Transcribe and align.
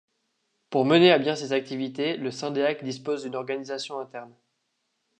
Pour 0.71 0.83
mener 0.85 1.11
à 1.11 1.19
bien 1.19 1.35
ses 1.35 1.53
activités, 1.53 2.17
le 2.17 2.31
Syndeac 2.31 2.83
dispose 2.83 3.21
d'une 3.21 3.35
organisation 3.35 3.99
interne. 3.99 4.33